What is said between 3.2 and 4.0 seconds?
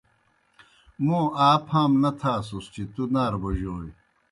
بوجوئے۔